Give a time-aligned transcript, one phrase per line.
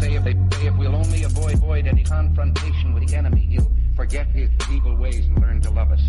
[0.00, 0.36] say if, they,
[0.66, 5.26] if we'll only avoid, avoid any confrontation with the enemy, he'll forget his evil ways
[5.26, 6.02] and learn to love us.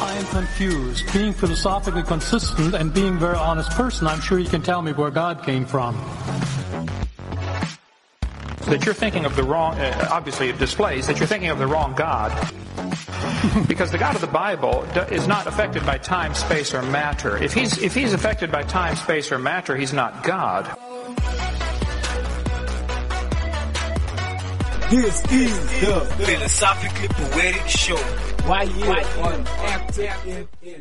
[0.00, 1.12] I am confused.
[1.12, 4.92] Being philosophically consistent and being a very honest person, I'm sure you can tell me
[4.92, 5.94] where God came from.
[8.66, 11.66] That you're thinking of the wrong, uh, obviously it displays that you're thinking of the
[11.66, 12.30] wrong God.
[13.66, 17.36] Because the God of the Bible is not affected by time, space, or matter.
[17.42, 20.66] If he's, if he's affected by time, space, or matter, he's not God.
[24.90, 28.29] This is the Philosophically Poetic Show.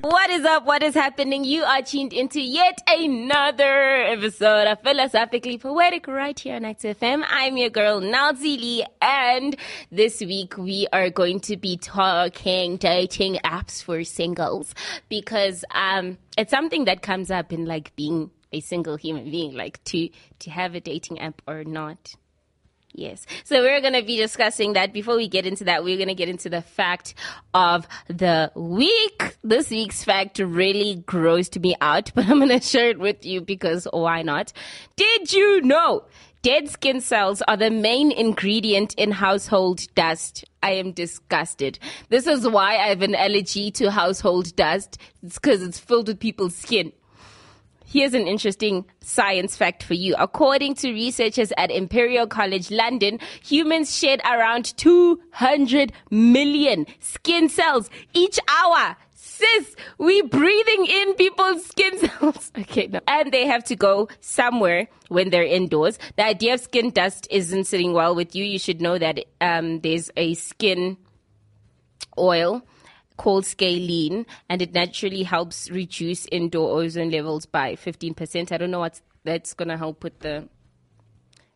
[0.01, 0.65] What is up?
[0.65, 1.43] What is happening?
[1.43, 7.23] You are tuned into yet another episode of Philosophically Poetic right here on Active FM.
[7.29, 9.55] I'm your girl Noelzii, and
[9.91, 14.73] this week we are going to be talking dating apps for singles
[15.09, 19.83] because um, it's something that comes up in like being a single human being, like
[19.85, 22.15] to to have a dating app or not.
[22.99, 23.25] Yes.
[23.45, 24.91] So we're going to be discussing that.
[24.91, 27.13] Before we get into that, we're going to get into the fact
[27.53, 29.37] of the week.
[29.41, 33.39] This week's fact really grossed me out, but I'm going to share it with you
[33.39, 34.51] because why not?
[34.97, 36.03] Did you know
[36.41, 40.43] dead skin cells are the main ingredient in household dust?
[40.61, 41.79] I am disgusted.
[42.09, 44.97] This is why I have an allergy to household dust.
[45.23, 46.91] It's because it's filled with people's skin.
[47.91, 50.13] Here's an interesting science fact for you.
[50.19, 58.37] According to researchers at Imperial College London, humans shed around 200 million skin cells each
[58.47, 58.95] hour.
[59.15, 62.51] Sis, we breathing in people's skin cells.
[62.59, 62.99] Okay, no.
[63.07, 65.97] And they have to go somewhere when they're indoors.
[66.15, 68.43] The idea of skin dust isn't sitting well with you.
[68.43, 70.95] You should know that um, there's a skin
[72.19, 72.61] oil
[73.19, 78.51] called squalene, and it naturally helps reduce indoor ozone levels by 15%.
[78.51, 80.47] I don't know what that's going to help with the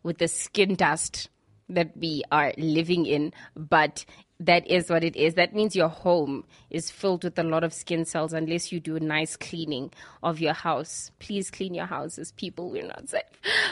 [0.03, 1.29] with the skin dust
[1.69, 4.03] that we are living in, but
[4.41, 5.35] that is what it is.
[5.35, 8.97] That means your home is filled with a lot of skin cells unless you do
[8.97, 11.11] a nice cleaning of your house.
[11.19, 12.69] Please clean your houses, people.
[12.69, 13.23] We're not safe.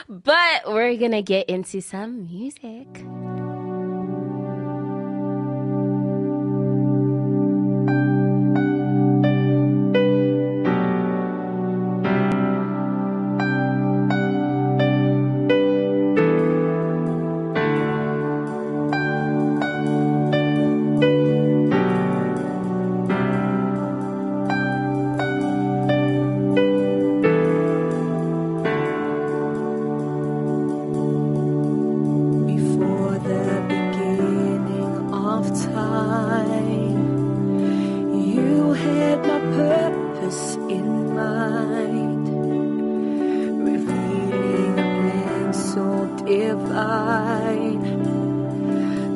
[0.08, 3.04] But we're going to get into some music.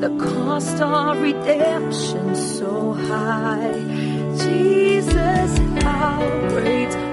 [0.01, 3.73] The cost of redemption so high.
[4.37, 6.19] Jesus, how
[6.51, 7.06] great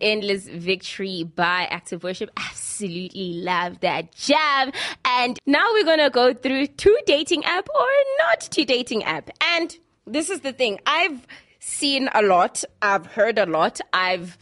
[0.00, 2.30] Endless Victory by Active Worship.
[2.36, 4.72] Absolutely love that jam.
[5.04, 7.86] And now we're going to go through two dating app or
[8.18, 9.30] not to dating app.
[9.40, 9.76] And
[10.06, 10.80] this is the thing.
[10.86, 11.26] I've
[11.60, 12.64] seen a lot.
[12.80, 13.80] I've heard a lot.
[13.92, 14.38] I've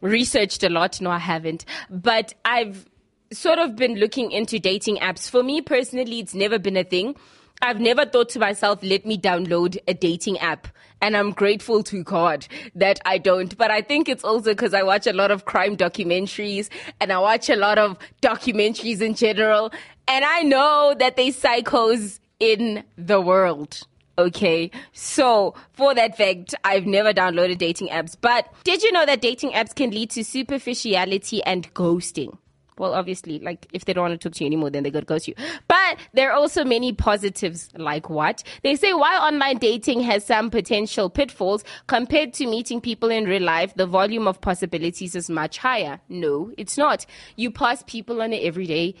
[0.00, 1.00] researched a lot.
[1.00, 1.64] No, I haven't.
[1.90, 2.88] But I've
[3.32, 5.28] sort of been looking into dating apps.
[5.28, 7.16] For me personally, it's never been a thing.
[7.64, 10.68] I've never thought to myself, let me download a dating app.
[11.00, 13.56] And I'm grateful to God that I don't.
[13.56, 16.68] But I think it's also because I watch a lot of crime documentaries
[17.00, 19.72] and I watch a lot of documentaries in general.
[20.06, 23.80] And I know that they psychos in the world.
[24.18, 24.70] Okay.
[24.92, 28.14] So for that fact, I've never downloaded dating apps.
[28.20, 32.36] But did you know that dating apps can lead to superficiality and ghosting?
[32.76, 35.02] Well, obviously, like if they don't want to talk to you anymore, then they're to
[35.02, 35.34] ghost you.
[35.68, 38.42] But there are also many positives, like what?
[38.62, 43.42] They say while online dating has some potential pitfalls, compared to meeting people in real
[43.42, 46.00] life, the volume of possibilities is much higher.
[46.08, 47.06] No, it's not.
[47.36, 48.96] You pass people on an everyday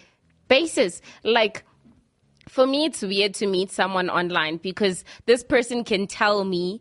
[0.46, 1.02] basis.
[1.24, 1.64] Like,
[2.48, 6.80] for me, it's weird to meet someone online because this person can tell me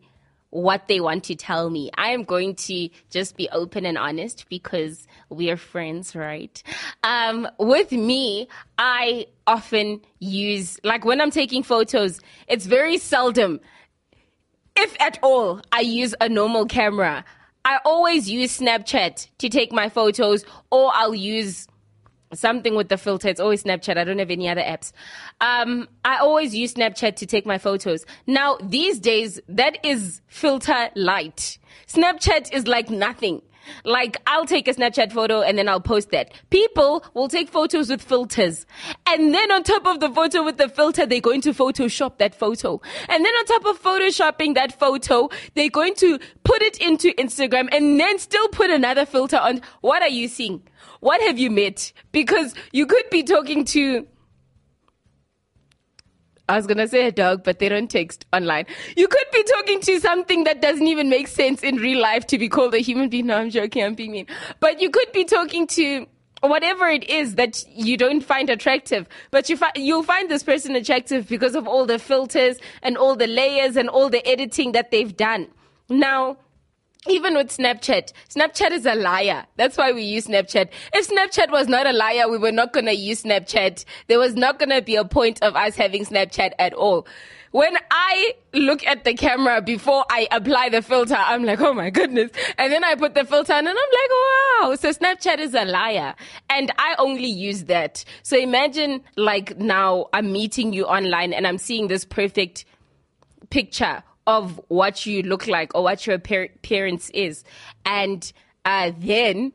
[0.53, 1.89] what they want to tell me.
[1.97, 6.61] I am going to just be open and honest because we are friends, right?
[7.03, 13.61] Um, with me, I often use, like when I'm taking photos, it's very seldom,
[14.75, 17.25] if at all, I use a normal camera.
[17.65, 21.67] I always use Snapchat to take my photos or I'll use
[22.33, 23.27] something with the filter.
[23.27, 23.97] It's always Snapchat.
[23.97, 24.91] I don't have any other apps.
[25.41, 28.05] Um, I always use Snapchat to take my photos.
[28.27, 31.57] Now, these days, that is filter light.
[31.87, 33.41] Snapchat is like nothing.
[33.83, 36.33] Like, I'll take a Snapchat photo and then I'll post that.
[36.49, 38.65] People will take photos with filters.
[39.07, 42.35] And then on top of the photo with the filter, they're going to Photoshop that
[42.35, 42.81] photo.
[43.09, 47.69] And then on top of Photoshopping that photo, they're going to put it into Instagram
[47.71, 49.61] and then still put another filter on.
[49.81, 50.63] What are you seeing?
[50.99, 51.91] What have you met?
[52.11, 54.07] Because you could be talking to
[56.49, 58.65] I was gonna say a dog, but they don't text online.
[58.97, 62.37] You could be talking to something that doesn't even make sense in real life to
[62.37, 63.27] be called a human being.
[63.27, 63.83] No, I'm joking.
[63.83, 64.27] I'm being mean.
[64.59, 66.05] But you could be talking to
[66.41, 70.75] whatever it is that you don't find attractive, but you fi- you'll find this person
[70.75, 74.91] attractive because of all the filters and all the layers and all the editing that
[74.91, 75.47] they've done.
[75.89, 76.37] Now,
[77.07, 79.45] even with Snapchat, Snapchat is a liar.
[79.57, 80.69] That's why we use Snapchat.
[80.93, 83.85] If Snapchat was not a liar, we were not going to use Snapchat.
[84.07, 87.05] There was not going to be a point of us having Snapchat at all.
[87.51, 91.91] When I look at the camera before I apply the filter, I'm like, oh my
[91.91, 92.31] goodness.
[92.57, 94.75] And then I put the filter on and I'm like, wow.
[94.75, 96.15] So Snapchat is a liar.
[96.49, 98.03] And I only use that.
[98.23, 102.65] So imagine like now I'm meeting you online and I'm seeing this perfect
[103.51, 107.43] picture of what you look like or what your appearance is.
[107.85, 108.31] And
[108.65, 109.53] uh, then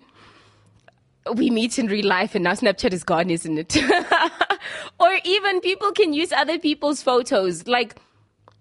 [1.35, 3.77] we meet in real life and now Snapchat is gone, isn't it?
[5.01, 7.67] or even people can use other people's photos.
[7.67, 7.97] Like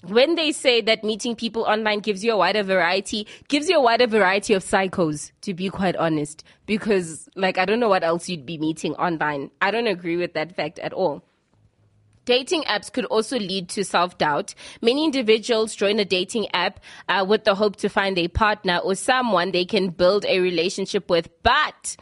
[0.03, 3.81] when they say that meeting people online gives you a wider variety, gives you a
[3.81, 6.43] wider variety of psychos, to be quite honest.
[6.65, 9.51] Because, like, I don't know what else you'd be meeting online.
[9.61, 11.23] I don't agree with that fact at all.
[12.27, 14.53] Dating apps could also lead to self doubt.
[14.81, 18.95] Many individuals join a dating app uh, with the hope to find a partner or
[18.95, 21.95] someone they can build a relationship with, but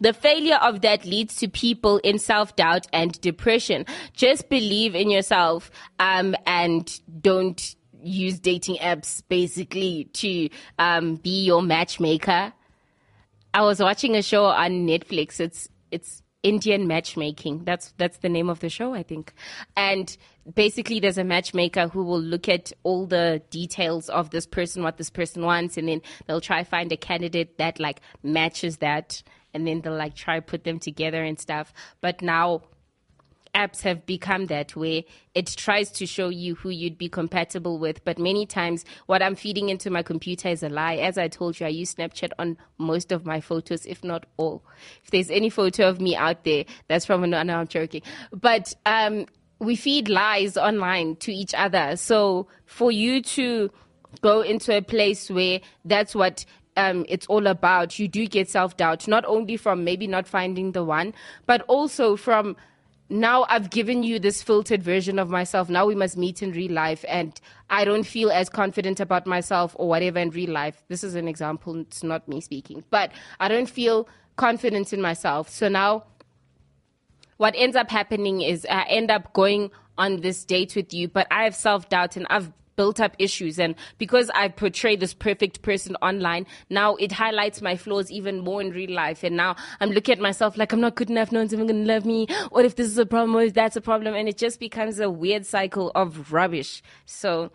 [0.00, 3.84] the failure of that leads to people in self doubt and depression.
[4.12, 7.74] Just believe in yourself um, and don't
[8.04, 10.48] use dating apps basically to
[10.78, 12.52] um, be your matchmaker.
[13.52, 15.40] I was watching a show on Netflix.
[15.40, 17.64] It's it's Indian matchmaking.
[17.64, 19.32] That's that's the name of the show, I think.
[19.76, 20.16] And
[20.52, 24.96] basically, there's a matchmaker who will look at all the details of this person, what
[24.96, 29.22] this person wants, and then they'll try find a candidate that like matches that,
[29.54, 31.72] and then they'll like try put them together and stuff.
[32.00, 32.62] But now
[33.54, 35.04] apps have become that way.
[35.34, 38.04] it tries to show you who you'd be compatible with.
[38.04, 40.96] But many times, what I'm feeding into my computer is a lie.
[40.96, 44.64] As I told you, I use Snapchat on most of my photos, if not all.
[45.04, 48.02] If there's any photo of me out there, that's from no, no I'm joking.
[48.32, 49.26] But um,
[49.58, 51.96] we feed lies online to each other.
[51.96, 53.70] So for you to
[54.20, 56.44] go into a place where that's what
[56.76, 60.72] um, it's all about, you do get self doubt, not only from maybe not finding
[60.72, 61.14] the one,
[61.46, 62.56] but also from
[63.12, 65.68] now I've given you this filtered version of myself.
[65.68, 67.38] Now we must meet in real life, and
[67.68, 70.82] I don't feel as confident about myself or whatever in real life.
[70.88, 75.48] This is an example, it's not me speaking, but I don't feel confident in myself.
[75.48, 76.04] So now
[77.36, 81.26] what ends up happening is I end up going on this date with you, but
[81.30, 83.58] I have self doubt and I've built up issues.
[83.58, 88.60] And because I portray this perfect person online, now it highlights my flaws even more
[88.60, 89.22] in real life.
[89.22, 91.32] And now I'm looking at myself like I'm not good enough.
[91.32, 92.26] No one's even going to love me.
[92.50, 93.34] What if this is a problem?
[93.34, 94.14] What if that's a problem?
[94.14, 96.82] And it just becomes a weird cycle of rubbish.
[97.04, 97.50] So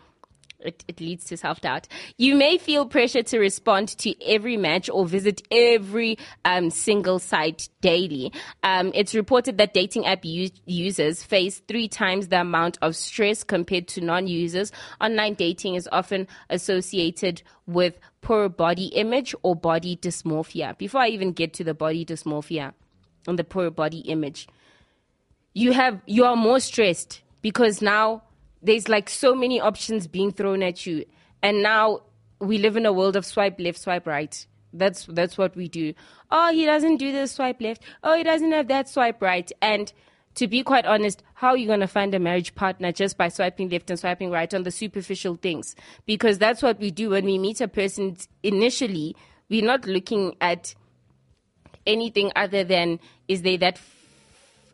[0.60, 1.86] it, it leads to self doubt.
[2.16, 7.68] You may feel pressure to respond to every match or visit every um, single site
[7.80, 8.32] daily.
[8.62, 13.44] Um, it's reported that dating app u- users face three times the amount of stress
[13.44, 14.72] compared to non users.
[15.00, 20.76] Online dating is often associated with poor body image or body dysmorphia.
[20.76, 22.72] Before I even get to the body dysmorphia
[23.26, 24.48] and the poor body image,
[25.54, 28.22] you have you are more stressed because now
[28.62, 31.04] there's like so many options being thrown at you.
[31.42, 32.00] And now
[32.40, 34.46] we live in a world of swipe left swipe right.
[34.72, 35.94] That's that's what we do.
[36.30, 37.82] Oh he doesn't do this swipe left.
[38.02, 39.50] Oh he doesn't have that swipe right.
[39.62, 39.92] And
[40.34, 43.28] to be quite honest how are you going to find a marriage partner just by
[43.28, 45.74] swiping left and swiping right on the superficial things?
[46.06, 49.16] Because that's what we do when we meet a person initially.
[49.48, 50.74] We're not looking at
[51.86, 53.78] anything other than is they that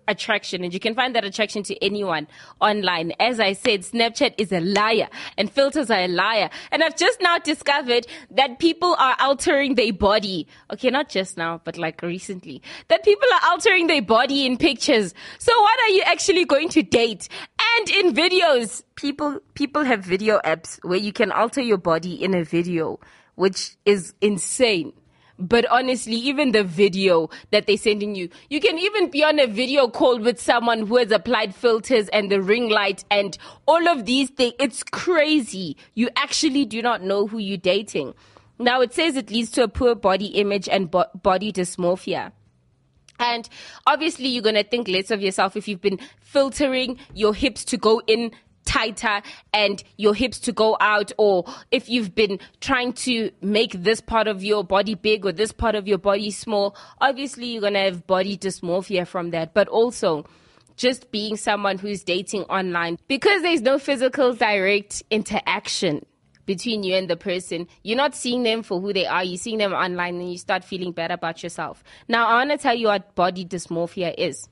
[0.09, 2.27] attraction and you can find that attraction to anyone
[2.61, 3.13] online.
[3.21, 6.51] As I said, Snapchat is a liar and filters are a liar.
[6.71, 10.47] And I've just now discovered that people are altering their body.
[10.73, 12.63] Okay, not just now, but like recently.
[12.89, 15.15] That people are altering their body in pictures.
[15.39, 17.29] So what are you actually going to date?
[17.77, 22.35] And in videos, people, people have video apps where you can alter your body in
[22.35, 23.01] a video,
[23.35, 24.93] which is insane.
[25.39, 29.47] But honestly, even the video that they're sending you, you can even be on a
[29.47, 33.37] video call with someone who has applied filters and the ring light and
[33.67, 34.55] all of these things.
[34.61, 35.77] It's crazy.
[35.95, 38.15] You actually do not know who you're dating.
[38.59, 42.31] Now it says it leads to a poor body image and bo- body dysmorphia.
[43.19, 43.49] And
[43.87, 47.77] obviously, you're going to think less of yourself if you've been filtering your hips to
[47.77, 48.33] go in
[48.65, 54.01] tighter and your hips to go out, or if you've been trying to make this
[54.01, 56.77] part of your body big or this part of your body small.
[57.01, 59.55] Obviously, you're going to have body dysmorphia from that.
[59.55, 60.25] But also,
[60.77, 66.05] just being someone who's dating online because there's no physical direct interaction
[66.47, 67.67] between you and the person.
[67.83, 69.25] You're not seeing them for who they are.
[69.25, 71.83] You're seeing them online and you start feeling bad about yourself.
[72.09, 74.49] Now, I want to tell you what body dysmorphia is.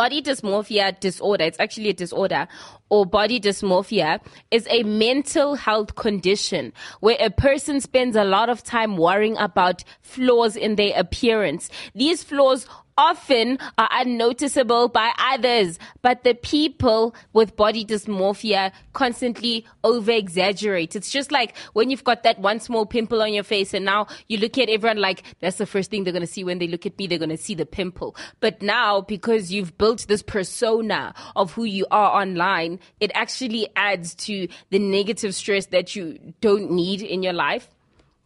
[0.00, 2.48] Body dysmorphia disorder, it's actually a disorder,
[2.88, 4.18] or body dysmorphia
[4.50, 9.84] is a mental health condition where a person spends a lot of time worrying about
[10.00, 11.68] flaws in their appearance.
[11.94, 12.66] These flaws
[12.96, 20.96] often are unnoticeable by others, but the people with body dysmorphia constantly over exaggerate.
[20.96, 24.06] It's just like when you've got that one small pimple on your face and now
[24.28, 26.68] you look at everyone like that's the first thing they're going to see when they
[26.68, 28.16] look at me, they're going to see the pimple.
[28.40, 34.14] But now because you've built this persona of who you are online, it actually adds
[34.14, 37.68] to the negative stress that you don't need in your life.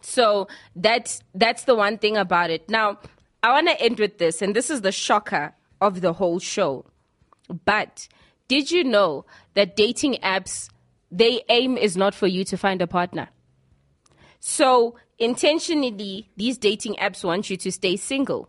[0.05, 2.69] So that's that's the one thing about it.
[2.69, 2.99] Now,
[3.45, 6.87] I want to end with this, and this is the shocker of the whole show.
[7.67, 8.09] But
[8.49, 10.71] did you know that dating apps,
[11.11, 13.29] their aim is not for you to find a partner?
[14.41, 18.49] So intentionally, these dating apps want you to stay single.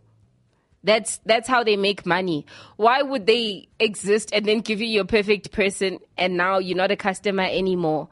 [0.81, 2.45] That's that's how they make money.
[2.77, 6.91] Why would they exist and then give you your perfect person and now you're not
[6.91, 8.07] a customer anymore?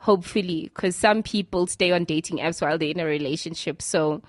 [0.00, 3.80] Hopefully, because some people stay on dating apps while they're in a relationship.
[3.80, 4.22] So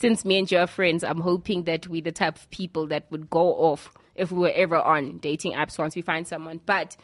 [0.00, 3.04] since me and you are friends, I'm hoping that we're the type of people that
[3.10, 6.60] would go off if we were ever on dating apps once we find someone.
[6.64, 6.96] But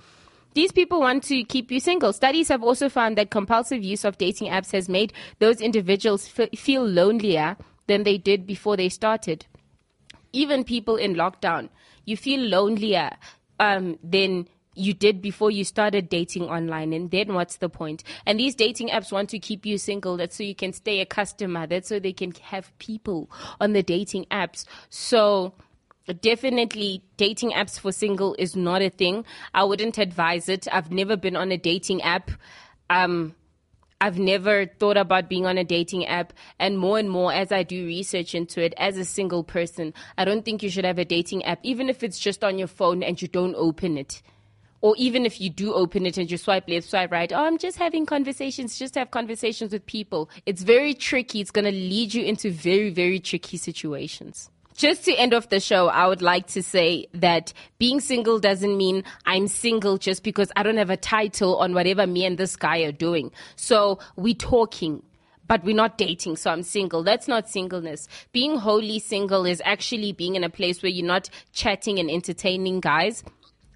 [0.55, 2.15] these people want to keep you single.
[2.15, 6.59] Studies have also found that compulsive use of dating apps has made those individuals f-
[6.59, 9.45] feel lonelier than they did before they started.
[10.33, 11.69] Even people in lockdown,
[12.07, 13.11] you feel lonelier
[13.61, 16.93] um, than you did before you started dating online.
[16.93, 18.05] And then what's the point?
[18.25, 20.17] And these dating apps want to keep you single.
[20.17, 21.67] That's so you can stay a customer.
[21.67, 24.65] That's so they can have people on the dating apps.
[24.91, 25.55] So
[26.15, 29.25] definitely dating apps for single is not a thing.
[29.55, 30.69] I wouldn't advise it.
[30.71, 32.31] I've never been on a dating app.
[32.91, 33.35] Um,
[33.99, 36.33] I've never thought about being on a dating app.
[36.59, 40.25] And more and more as I do research into it as a single person, I
[40.25, 43.03] don't think you should have a dating app, even if it's just on your phone
[43.03, 44.23] and you don't open it.
[44.81, 47.59] Or even if you do open it and you swipe left, swipe right, oh, I'm
[47.59, 50.31] just having conversations, just have conversations with people.
[50.45, 51.41] It's very tricky.
[51.41, 54.51] It's going to lead you into very, very tricky situations.
[54.77, 58.77] Just to end off the show, I would like to say that being single doesn't
[58.77, 62.57] mean I'm single just because I don't have a title on whatever me and this
[62.57, 63.33] guy are doing.
[63.57, 65.03] So we're talking.
[65.49, 67.05] But we're not dating, so I'm single.
[67.05, 68.09] That's not singleness.
[68.33, 72.81] Being wholly single is actually being in a place where you're not chatting and entertaining
[72.81, 73.23] guys,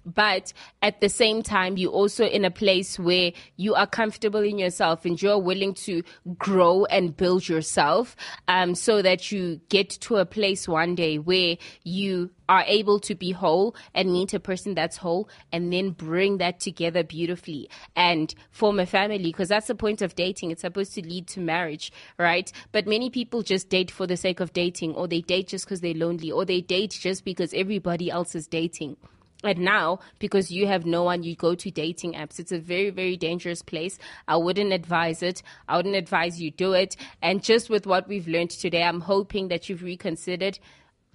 [0.05, 4.57] but at the same time you're also in a place where you are comfortable in
[4.57, 6.03] yourself and you're willing to
[6.37, 8.15] grow and build yourself
[8.47, 13.15] um, so that you get to a place one day where you are able to
[13.15, 18.35] be whole and meet a person that's whole and then bring that together beautifully and
[18.49, 19.23] form a family.
[19.23, 20.51] Because that's the point of dating.
[20.51, 22.51] It's supposed to lead to marriage right?
[22.71, 25.81] But many people just date for the sake of dating or they date just because
[25.81, 28.97] they're lonely or they date just because everybody else is dating
[29.43, 32.39] and now, because you have no one, you go to dating apps.
[32.39, 33.97] It's a very, very dangerous place.
[34.27, 35.41] I wouldn't advise it.
[35.67, 36.95] I wouldn't advise you do it.
[37.21, 40.59] And just with what we've learned today, I'm hoping that you've reconsidered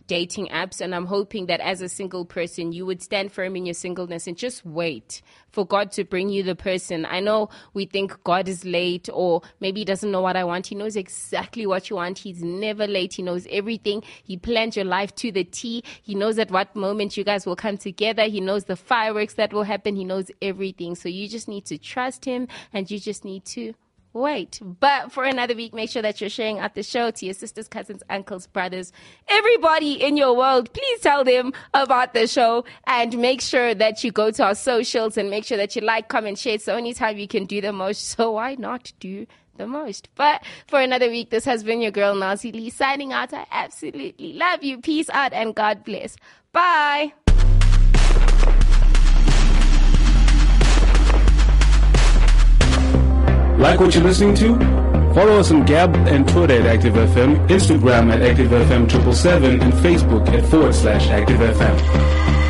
[0.07, 3.67] dating apps and I'm hoping that as a single person you would stand firm in
[3.67, 7.07] your singleness and just wait for God to bring you the person.
[7.07, 10.67] I know we think God is late or maybe he doesn't know what I want.
[10.67, 12.19] He knows exactly what you want.
[12.19, 13.15] He's never late.
[13.15, 14.03] He knows everything.
[14.23, 15.83] He planned your life to the T.
[16.03, 18.25] He knows at what moment you guys will come together.
[18.25, 19.97] He knows the fireworks that will happen.
[19.97, 20.95] He knows everything.
[20.95, 23.75] So you just need to trust him and you just need to
[24.17, 24.61] wait.
[24.63, 27.69] But for another week, make sure that you're sharing out the show to your sisters,
[27.69, 28.93] cousins, uncles, brothers,
[29.29, 30.73] everybody in your world.
[30.73, 35.17] Please tell them about the show and make sure that you go to our socials
[35.17, 36.55] and make sure that you like, comment, share.
[36.55, 38.07] It's the only time you can do the most.
[38.17, 39.27] So why not do
[39.57, 40.09] the most?
[40.15, 43.35] But for another week, this has been your girl, Noelzii, signing out.
[43.35, 44.79] I absolutely love you.
[44.81, 46.17] Peace out and God bless.
[46.53, 47.13] Bye.
[53.59, 54.59] Like what you're listening to?
[55.15, 60.75] Follow us on Gab and Twitter at ActiveFM, Instagram at ActiveFM777, and Facebook at forward
[60.75, 61.57] slash ActiveFM.
[61.59, 62.46] Yeah,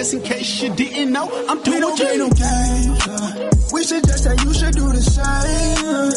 [0.00, 2.12] just in case you didn't know, I'm doing okay.
[2.12, 3.70] We don't play no games.
[3.70, 6.09] We suggest that you should do the same.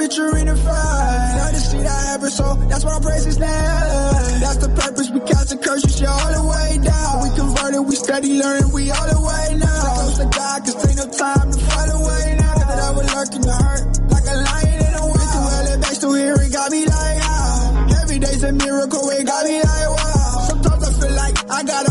[0.00, 1.36] Picture in the front.
[1.36, 4.40] Love to see that happen, so that's why I praise his name.
[4.40, 7.12] That's the purpose, we cast the curses, you all the way down.
[7.20, 9.92] We converted, we steady learning, we all the way now.
[10.00, 12.52] Close to God, cause ain't no time to fall away now.
[12.56, 15.28] Cause the devil lurking to hurt, like a lion in a wild.
[15.36, 18.00] Too early, back to here, it got me like, ah.
[18.00, 20.48] Every day's a miracle, it got me like, wow.
[20.48, 21.89] Sometimes I feel like I gotta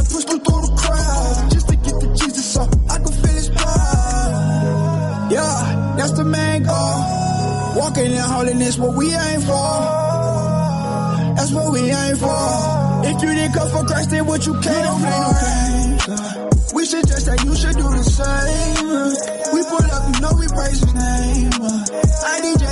[8.00, 9.76] Walking in holiness, what we aim for.
[11.36, 13.04] That's what we aim for.
[13.04, 16.50] If you didn't come for Christ, then what you came for?
[16.74, 18.88] We should just say you should do the same.
[19.54, 21.52] We pull up, you know we praise his name.
[21.60, 22.64] I DJ,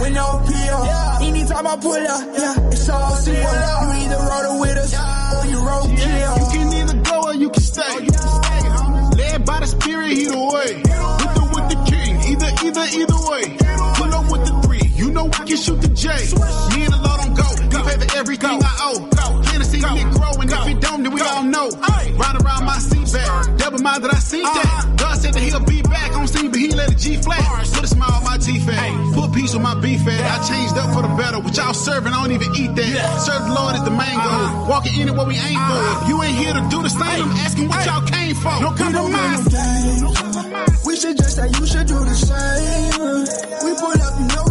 [0.00, 0.80] with no peel.
[1.28, 3.12] Anytime I pull up, yeah, it's all.
[3.14, 3.26] Up.
[3.26, 4.94] You either roll with us
[5.34, 6.34] or you roll kill.
[6.38, 7.82] You can either go or you can stay.
[8.12, 10.70] Oh, Led by the spirit, either way.
[10.76, 13.56] With the with the king, either either either way.
[13.96, 16.08] Pull up with the three, you know I can shoot the J.
[16.74, 17.48] Me and the Lord don't go.
[17.62, 19.42] He pay for everything I owe.
[19.50, 21.70] Hennessy get growing, if it don't, then we all know.
[21.70, 24.56] Ride around my seat back, double minded I see that.
[24.56, 24.94] Uh-huh.
[24.96, 27.40] God said that he'll be back on scene, but he let a G flat.
[29.84, 30.24] Beef at.
[30.24, 31.38] I changed up for the better.
[31.38, 33.20] What y'all serving, I don't even eat that.
[33.20, 34.40] Serve the Lord is the main goal.
[34.40, 34.70] Uh-huh.
[34.72, 35.76] Walking in it what we aim for.
[35.76, 36.08] Uh-huh.
[36.08, 38.56] You ain't here to do the same, I'm asking what y'all came for.
[38.64, 39.44] No compromise.
[40.88, 43.28] We should just say you should do the same.
[43.64, 44.43] We pull up, you know